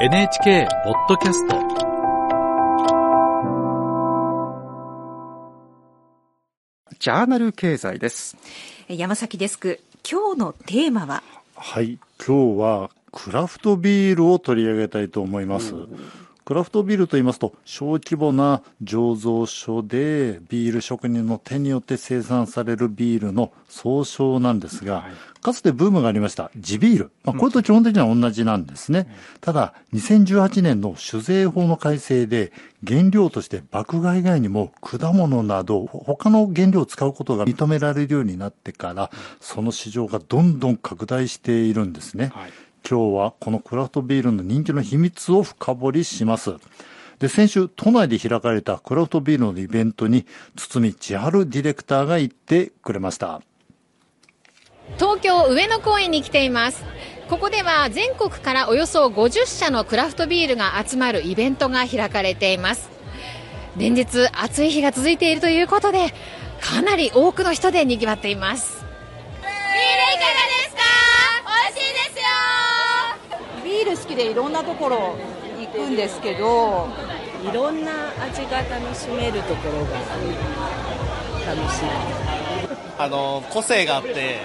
[0.00, 1.56] NHK ポッドキャスト
[7.00, 8.36] ジャーナル経済です。
[8.86, 9.80] 山崎デスク。
[10.08, 11.24] 今日のテーマは？
[11.56, 11.98] はい。
[12.24, 15.74] 今日はクラフトビールを取り上げたいと思います、
[16.48, 25.04] クラフトビールと言いますと小規模な醸造所でビール職人の手によって生産されるビールの総称なんですが、
[25.42, 32.50] かつてブームがありました地ビール、まあ、これと基本的には同じなんですね、ただ2018年の酒税法の改正で
[32.82, 39.10] 原料として麦芽以外にも果物など他の原料を使うことが認められるようになってから
[39.42, 42.50] その市場がどんどん拡大しているんですね、はい
[42.88, 46.54] 今日はこのクラフトビールの人気の秘密を深掘りします。
[47.18, 50.24] で、先週、都内で開かれたクラフトビールのイベントに、
[50.56, 53.42] 堤千春ディレクターが行ってくれました。
[54.96, 56.82] 東京上野公園に来ています
[57.28, 62.88] ここでは全国からおよそ50社のクラフトビールが集まるイベントが開かれています
[63.76, 66.14] 連日暑い日が続いているということで
[66.60, 68.77] かなり多くの人で賑わっています
[74.18, 75.16] でいろんなところ
[75.60, 76.88] 行くんですけど
[77.48, 79.92] いろんな味が楽しめるところが
[81.46, 81.84] 楽しい。
[82.98, 84.40] あの個性があって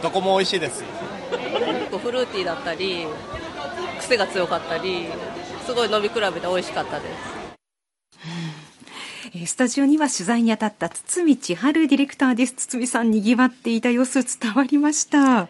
[0.00, 0.84] どこも美味しいです。
[1.32, 3.08] 結構フルーティーだったり
[3.98, 5.08] 癖が強かったり
[5.66, 7.10] すごい飲み比べて美味しかったです。
[7.10, 7.37] えー
[9.46, 12.54] スタジオには取材に当たった堤千春ディレクターです。
[12.54, 15.42] 堤さん賑わっていた様子伝わりました。
[15.42, 15.48] ね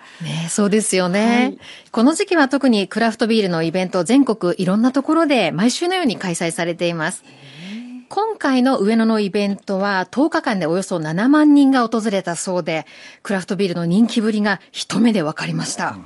[0.48, 1.56] そうですよね、
[1.92, 7.24] この時期は特にクラフトビールのイベント全国いろんなところで毎週のように開催されています。
[8.08, 12.86] 今回の上野のイベントは10日間でおよそ7万人が訪れたそうで、
[13.22, 15.98] クラフトビールの人気ぶりが一目で分かりました。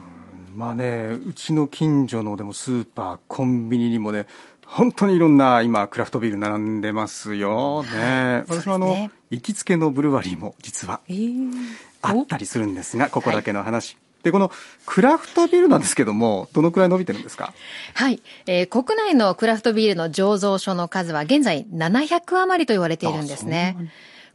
[0.55, 4.27] まあねうちの近所のでもスーパーコンビニにもね
[4.75, 7.83] 本当にいろんな今クラフトビール並んでますよ。
[7.83, 8.43] ね。
[8.49, 9.11] 私もあの、ね。
[9.31, 11.53] 行きつけのブルワリーも実はえー。
[12.01, 14.51] あったりするんですがここだけの話、でこの
[14.87, 17.53] クラフトビールなんですけどもどのくらい伸びてるんですか？
[17.95, 23.77] はい、えー国内のクラフトビールの醸造所の数は現在700余りと言われているんですね。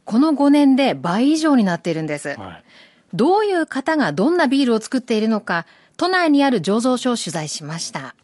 [0.04, 2.28] この5年で倍以上になっているんです。
[2.30, 2.64] はい。
[3.12, 5.66] どういう方がどんなビールを作っているのか、
[5.96, 8.14] 都内にある醸造所を取材しました。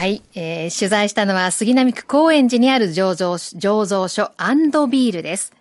[0.00, 4.32] はい、えー取材したのは杉並区高円寺にある醸造醸造所
[4.88, 5.52] ビールです。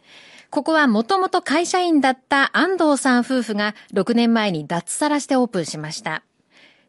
[0.50, 6.24] ここはもともと会社員だった安藤さん夫婦が6年前に脱サラしてオープンしました。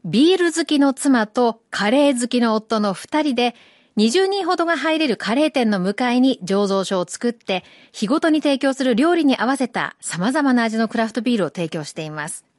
[0.05, 3.57] ビール好きの妻とカレー好きの夫の2人で
[3.97, 12.50] 20人ほどが入れるカレー店の向かいに醸造所を作って日ごとに提供する料理に合わせた様々な味のクラフトビールを提供しています。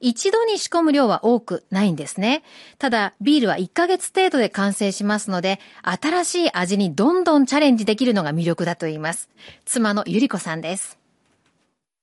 [0.00, 2.42] 一度に仕込む量は多くないんですね。
[2.78, 9.28] ただ、ビールは1ヶ月程度で完成しますので、新しい味にどんどんチャレンジできるのが魅力だと言います。
[9.64, 10.98] 妻のゆり子さんです。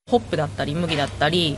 [0.07, 1.57] ホップだったり麦だったり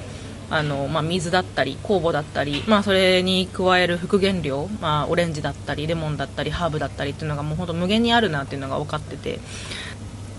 [0.50, 9.40] あの、まあ、水だったり酵母だったり、まあ、それに加える副原料、まあ、オレンジだったりレモンだったりハーブだったりっていうのがもう本当無限にあるなっていうのが分かってて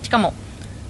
[0.03, 0.33] しかも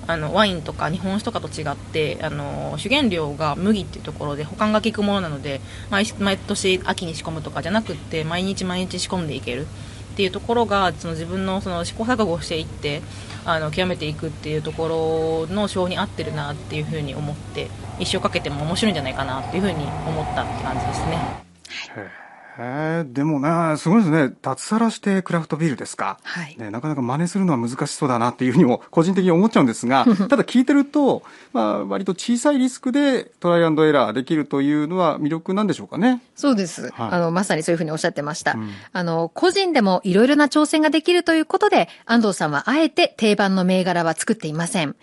[0.09, 5.61] あのワインとか日本酒とかと違ってあの主原料が麦っていうところで保管が効くものなので
[5.91, 13.03] 毎毎年秋に仕込むとかじゃなくって毎日毎日仕込んでいけるっていうところがその自分のその試行錯誤をしていって
[13.45, 17.69] あの極めていくっていうところの性に合ってるなっていうふうに思って
[17.99, 22.28] 一生かけても面白いんじゃないかなっていうふうに思ったって感じですね。
[22.59, 36.93] へえでもねすごいですね脱サラしてクラフトビールですか、はいね、なかなか真似するのは難しそうだなっていうふうにも個人的に思っちゃうんですが ただ聞いてると、まあ、割と小さいリスクでトライアンドエラーできるというのは魅力なんでしょうかねそうです。
[36.95, 38.53] はいあの、まさにそういうふうにおっしゃってました。
[38.53, 44.97] うんあの、個人でもいろいろな挑戦ができるということで、安藤さんはあえて定番の銘柄は作っていません。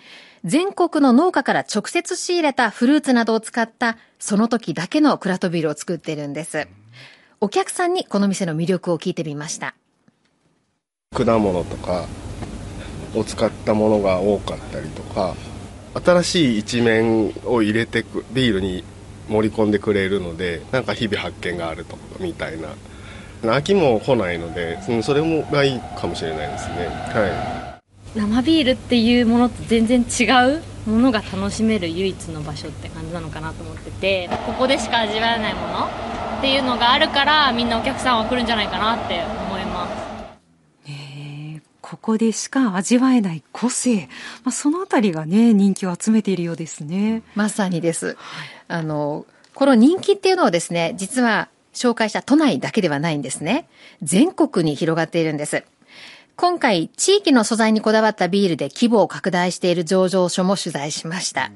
[0.43, 6.67] 全国の農家から直接仕入れたフルーツなどを使った、その時だけのクラフトビールを作っているんです。
[7.41, 9.75] お客さんにこの店の魅力を聞いてみました。
[11.13, 12.05] 果物とか
[13.13, 15.35] を使ったものが多かったりとか
[16.03, 18.83] 新しい一面を入れてくビールに
[19.29, 22.69] 盛り込んでくれるのでなんか日々発見があるとみたいな。
[23.53, 26.87] 秋も来ないのでうんそれもがいいかもしれないですね。
[26.87, 27.79] は
[28.15, 35.85] 生ビールっていうものと全然違うものが楽しめる唯一の場所って感じなのかなと思っててここでしか味わえないもの
[36.37, 40.05] っていうのがあるからみんなお客さんは来るんじゃないかなって思います
[41.85, 44.09] ここでしか味わえない個性、
[44.43, 47.21] まあ、そのあたりがね、人気を集めているようですね。
[47.35, 48.17] まさにです。
[48.67, 53.67] あの、この人気っていうのはですね、実は紹介した都内だけではないんですね。
[54.01, 55.63] 全国に広がっているんです。
[56.37, 61.51] 今回、地域の素材にこだわったビールで規模を拡大している醸造所も取材しました。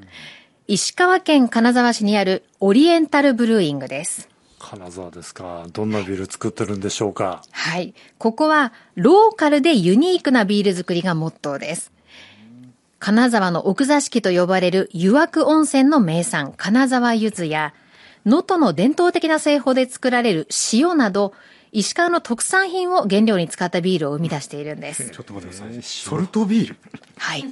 [0.68, 4.30] 石川県金沢市にあるオリエンタルブルーイングです。
[4.58, 5.66] 金沢ですか。
[5.72, 7.42] どんなビール作ってるんでしょうか。
[7.50, 7.92] はい。
[8.16, 11.92] ここは、ローカルでユニークなビール作りがモットーです。
[12.98, 17.74] 金沢の奥座敷と呼ばれる湯涌温泉の名産、金沢柚子や、
[18.24, 21.34] 能登の伝統的な製法で作られる塩など、
[21.72, 25.10] 石川の特産品を原料に使ったビールを生み出しているんです。
[25.10, 25.82] ちょっと待ってください。
[25.82, 26.76] ソルトビール？
[27.16, 27.44] はい。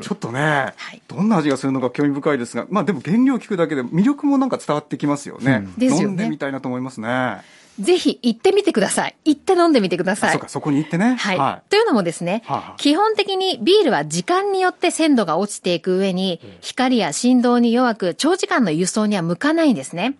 [0.00, 0.74] ちょっとね、
[1.08, 5.66] どんな味がするのか興味深いですが、まあでも原料を聞くだけで魅力もなんか伝わってきますよね。
[5.78, 7.40] ですよね飲んでみたいなと思いますね。
[7.80, 9.16] ぜひ行ってみてください。
[9.24, 10.32] 行って飲んでみてください。
[10.32, 11.16] そうか、そこに行ってね。
[11.16, 11.70] はい。
[11.70, 20.16] というのもですね、はあはあ基本的にビールは時間によって鮮度が落ちていく上に、光や振動に弱く、長時間の輸送には向かないんですね。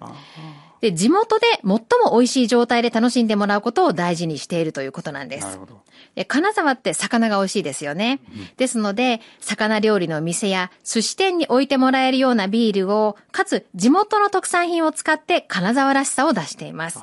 [0.87, 1.81] で、地元で最も
[2.13, 5.45] 美味しい状態で楽しんでもらうことを大事にしているということなんです。
[5.45, 5.81] なるほど。
[6.15, 8.21] で金沢って魚が美味しいですよね。
[8.57, 17.01] ですので、魚料理の店や寿司店に置いてもらえるようなビールを、かつ地元の特産品を使って金沢らしさを出しています。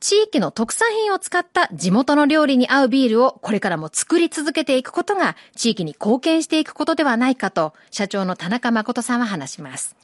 [0.00, 9.96] 地域の特産品を使った地元の料理に合うビールをこれからも作り続けていくことが地域に貢献していくことではないかと社長の田中誠さんは話します。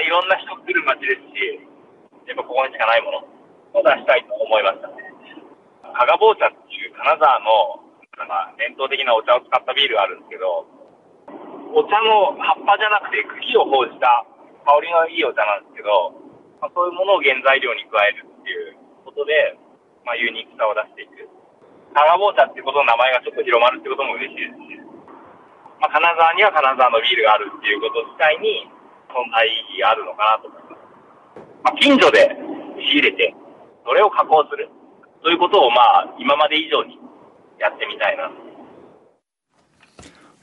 [0.00, 1.60] いろんな人来る街ですし、
[2.26, 3.18] やっぱここにしかないもの
[3.78, 5.08] を出したいと思いましたね。
[5.96, 7.82] 加賀坊茶っていう金沢の
[8.18, 10.66] なんか伝統的なお茶を使ったビールがあるんですけど、
[11.74, 14.26] お茶の葉っぱじゃなくて茎を報じた
[14.66, 16.14] 香りのいいお茶なんですけど、
[16.60, 19.56] まあ、そういうものを原材料に加えるっていうことで、
[20.04, 21.28] まあ、ユニークさを出していく。
[21.94, 24.76] 加賀坊茶ってことの名前がちょっと広まるってことも嬉しいですし、
[25.80, 28.68] まあ、金沢には金沢のビールがあるっていうこと自体に
[29.10, 30.78] 存在意義があるのかなと思います。
[31.64, 32.36] まあ、近所で
[32.78, 33.34] 仕入れて、
[33.84, 34.68] それを加工する。
[35.22, 36.98] ということを、まあ、今まで以上に
[37.58, 38.30] やってみたいな。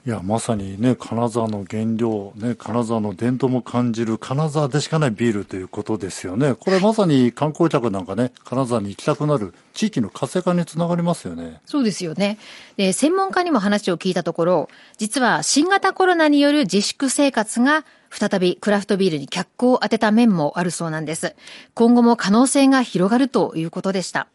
[0.07, 6.53] いや、まさにね、金沢の原料、ね、金沢の伝統も感じる金沢でしかないビールということですよね。
[6.53, 11.59] これまさに観光客なんかね、金沢に行きたくなる地域の活性化につながりますよね。
[11.65, 12.37] そうですよね。
[12.77, 14.69] で、専門家にも話を聞いたところ、
[14.99, 21.35] 実は新型コロナによる自粛生活が再びクラフトビールに脚光を当てた面もあるそうなんです。
[21.73, 24.27] 今後も可能性が広がるということでした。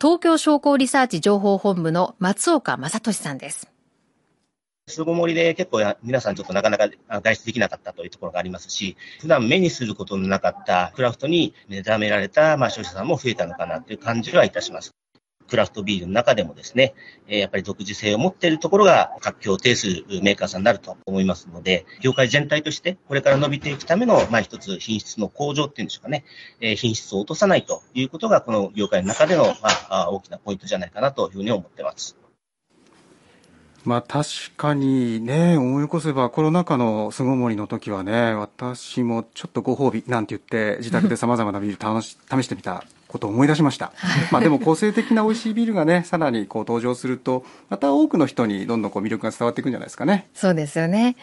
[0.00, 3.77] 東京商工リサーチ情報本部の松岡正俊さんです。
[4.88, 14.92] 巣ごもりで結構や皆さんちょっとなかなか外出できなかったというところがありますし、普段目にすることのなかったクラフトに目覚められた、まあ、消費者さんも増えたのかなという感じはいたします。
[15.48, 16.94] クラフトビールの中でもですね、
[17.26, 26.24] やっぱり独自性を持っているところが活況を呈するメーカーさんになると思いますので、業界全体としてこれから伸びていくための、まあ一つ品質の向上っていうんでしょうかね、
[26.76, 32.18] 品質を落とさないということがこの業界の中での、ま、あ大きなポイントじゃないかなというふうに思ってます。
[33.88, 43.92] まあ確かにね、思い起こせばコロナ禍の巣ごもりの時はね、私もちょっとご褒美なんて言って自宅で 様々なビール楽し試してみたことを思い出しました。
[44.30, 50.28] まあでも個性的な美味しいビールがね、さらにこう登場すると、また多くの人にどんどんこう魅力が伝わっていくんじゃないですかね。
[50.34, 51.16] そうですよね。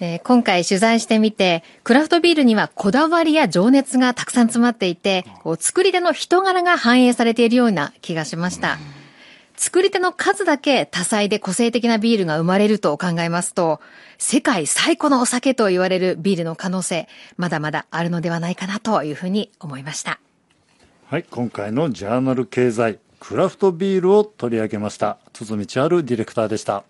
[0.00, 8.76] えー今回取材してみて、クラフトビールにはこだわりや情熱がたくさん詰まっていて、こう作り手の人柄が反映されているような気がしました。
[9.60, 13.78] 作り手の数だけ多彩で個性的なビールが生まれると考えますと、
[14.16, 20.18] 世界最古のお酒と言われるビールの可能性、まだまだあるのではないかなというふうに思いました。
[21.08, 25.18] はい、今回のジャーナル経済、クラフトビールを取り上げました。
[25.34, 26.84] 堤千春ディレクターでした。